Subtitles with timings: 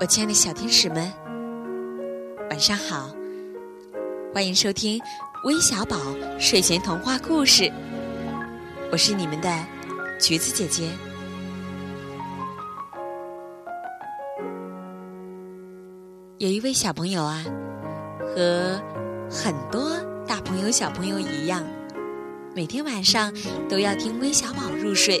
[0.00, 1.12] 我亲爱的小天使们，
[2.50, 3.10] 晚上好！
[4.32, 5.00] 欢迎收听
[5.42, 5.96] 微小宝
[6.38, 7.68] 睡前童话故事，
[8.92, 9.52] 我是你们的
[10.20, 10.88] 橘子姐姐。
[16.38, 17.44] 有一位小朋友啊，
[18.20, 18.80] 和
[19.28, 19.96] 很多
[20.28, 21.66] 大朋友、小朋友一样，
[22.54, 23.34] 每天晚上
[23.68, 25.20] 都要听微小宝入睡。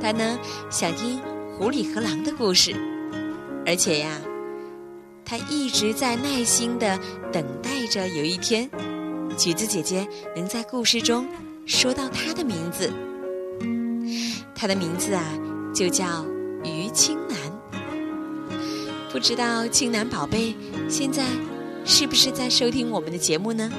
[0.00, 0.38] 他呢，
[0.70, 1.20] 想听
[1.58, 2.72] 狐狸和狼的故事。
[3.66, 4.20] 而且呀，
[5.24, 6.98] 他一直在耐心的
[7.32, 8.70] 等待着有一天，
[9.36, 10.06] 橘子姐姐
[10.36, 11.26] 能在故事中
[11.66, 12.92] 说到他的名字。
[14.54, 15.24] 他的名字啊，
[15.74, 16.24] 就叫
[16.64, 17.36] 于青南。
[19.10, 20.54] 不知道青南宝贝
[20.88, 21.24] 现在
[21.84, 23.70] 是不是在收听我们的节目呢？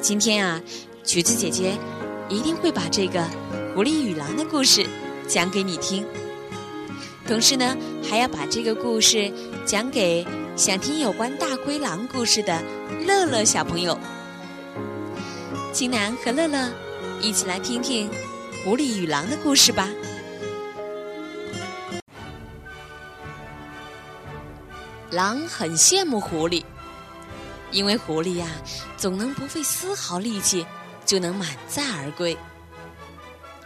[0.00, 0.60] 今天啊，
[1.04, 1.78] 橘子姐姐
[2.28, 3.24] 一定会把这个
[3.74, 4.84] 狐狸与狼的故事
[5.28, 6.04] 讲给你听。
[7.26, 7.76] 同时呢，
[8.08, 9.32] 还要把这个故事
[9.64, 10.24] 讲给
[10.54, 12.62] 想听有关大灰狼故事的
[13.04, 13.98] 乐乐小朋友。
[15.72, 16.70] 青南和乐乐
[17.20, 18.08] 一起来听听
[18.64, 19.88] 狐狸与狼的故事吧。
[25.10, 26.62] 狼很羡慕狐狸，
[27.72, 28.46] 因为狐狸呀，
[28.96, 30.64] 总能不费丝毫力气
[31.04, 32.36] 就能满载而归，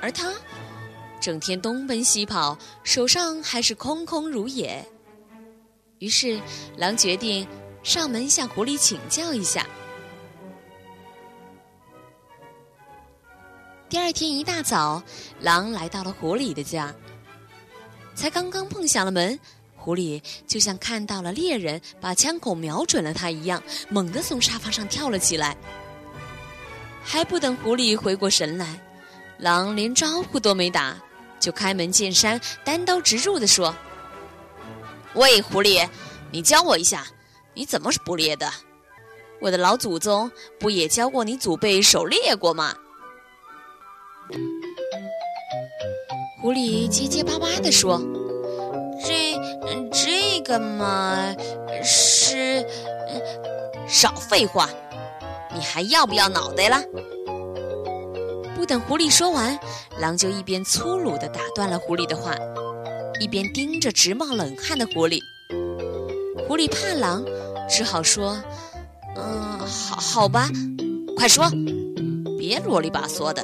[0.00, 0.33] 而他。
[1.21, 4.85] 整天东奔西跑，手上还是空空如也。
[5.99, 6.41] 于是，
[6.77, 7.47] 狼决定
[7.83, 9.67] 上门向狐狸请教一下。
[13.89, 15.03] 第二天一大早，
[15.41, 16.95] 狼来到了狐狸的家。
[18.15, 19.39] 才刚刚碰响了门，
[19.77, 25.57] 狐狸就像看到了猎人把枪口瞄准了他一样，猛地从沙发上跳了起来。
[27.03, 28.81] 还不等狐狸回过神来，
[29.39, 30.97] 狼连招呼都没打。
[31.41, 33.74] 就开门见山、单刀直入的说
[35.14, 35.88] ：“喂，狐狸，
[36.30, 37.06] 你教我一下，
[37.55, 38.48] 你怎么是捕猎的？
[39.40, 42.74] 我的老祖宗不也教过你祖辈狩猎过吗？”
[46.40, 48.00] 狐狸结结巴巴的说
[49.05, 49.34] ：“这
[49.90, 51.34] 这个嘛，
[51.83, 52.64] 是……
[53.89, 54.68] 少废话，
[55.52, 56.80] 你还要不要脑袋了？”
[58.61, 59.59] 不等狐狸说完，
[59.98, 62.35] 狼就一边粗鲁地打断了狐狸的话，
[63.19, 65.19] 一边盯着直冒冷汗的狐狸。
[66.47, 67.25] 狐狸怕狼，
[67.71, 68.39] 只好说
[69.17, 70.47] ：“嗯，好好吧，
[71.17, 71.51] 快说，
[72.39, 73.43] 别啰里吧嗦的。”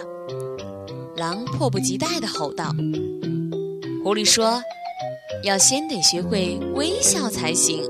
[1.16, 2.66] 狼迫不及待地吼道。
[4.04, 4.62] 狐狸说
[5.42, 7.82] ：“要先得学会微笑才行。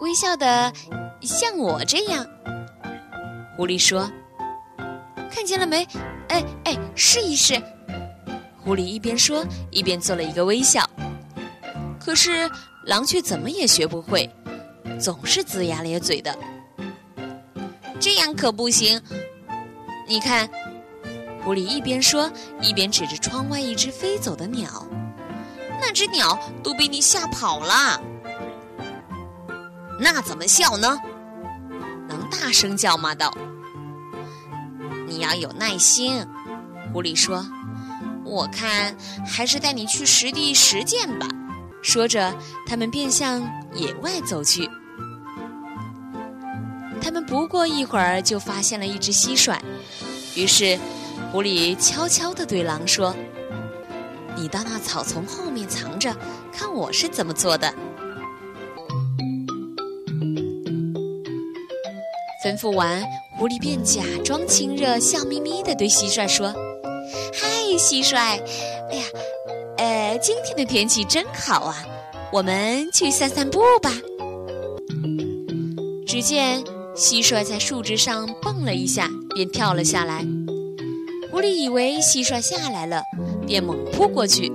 [0.00, 0.72] 微笑的。”
[1.22, 2.26] 像我这样，
[3.56, 4.10] 狐狸说
[5.30, 5.86] ：“看见了没？
[6.28, 7.60] 哎哎，试一试。”
[8.62, 10.88] 狐狸一边说一边做了一个微笑。
[11.98, 12.50] 可是
[12.86, 14.28] 狼却怎么也学不会，
[14.98, 16.36] 总是龇牙咧嘴的。
[18.00, 19.00] 这样可不行。
[20.06, 20.48] 你看，
[21.44, 24.86] 狐狸一边说一边指着窗外一只飞走的鸟，
[25.80, 28.00] 那只鸟都被你吓跑了。
[29.98, 30.98] 那怎么笑呢？
[32.30, 33.36] 大声叫骂道
[35.06, 36.26] ：“你要有耐心。”
[36.92, 37.46] 狐狸说
[38.24, 41.28] ：“我看还是带你去实地实践吧。”
[41.82, 42.34] 说着，
[42.66, 43.42] 他们便向
[43.74, 44.68] 野外走去。
[47.02, 49.58] 他们不过一会儿就发现了一只蟋蟀，
[50.34, 50.78] 于是
[51.32, 53.14] 狐狸悄悄地对狼说
[54.36, 56.14] ：“你到那草丛后面藏着，
[56.52, 57.72] 看我是怎么做的。”
[62.50, 63.00] 吩咐完，
[63.38, 66.52] 狐狸便假装亲热，笑眯眯地对蟋蟀说
[67.32, 67.46] ：“嗨，
[67.78, 68.40] 蟋蟀，哎
[68.96, 69.04] 呀，
[69.76, 71.76] 呃，今天的天气真好啊，
[72.32, 73.92] 我们去散散步吧。”
[76.04, 76.60] 只见
[76.96, 80.26] 蟋蟀在树枝上蹦了一下，便跳了下来。
[81.30, 83.00] 狐狸以为蟋蟀下来了，
[83.46, 84.50] 便猛扑过去，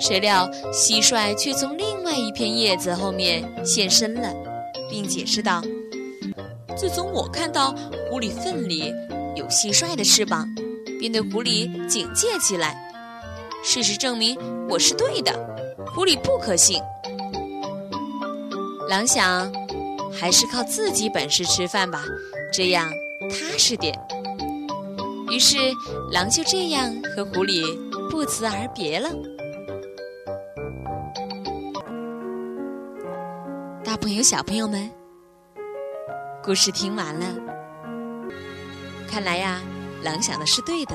[0.00, 4.34] 谁料蟋蟀却从另外一片叶子后面现身了，
[4.90, 5.62] 并解释道。
[6.76, 7.74] 自从我看到
[8.10, 8.92] 狐狸粪里
[9.34, 10.46] 有蟋蟀的翅膀，
[11.00, 12.76] 便对狐狸警戒起来。
[13.64, 14.38] 事实证明
[14.68, 15.32] 我是对的，
[15.94, 16.80] 狐狸不可信。
[18.90, 19.50] 狼想，
[20.12, 22.04] 还是靠自己本事吃饭吧，
[22.52, 22.90] 这样
[23.22, 23.98] 踏实点。
[25.30, 25.56] 于是，
[26.12, 27.64] 狼就这样和狐狸
[28.10, 29.10] 不辞而别了。
[33.82, 34.88] 大朋友、小朋友们。
[36.46, 37.26] 故事听完了，
[39.10, 39.60] 看来呀，
[40.04, 40.94] 狼想的是对的。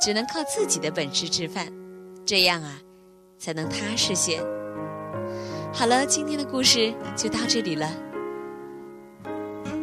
[0.00, 1.66] 只能靠自己的本事吃饭，
[2.24, 2.78] 这样啊，
[3.36, 4.40] 才能踏实些。
[5.72, 7.90] 好了，今天的故事就到这里了，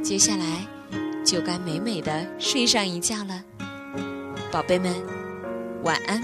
[0.02, 0.66] 接下来
[1.26, 3.44] 就该美美的睡上一觉了，
[4.50, 4.96] 宝贝们，
[5.84, 6.22] 晚安。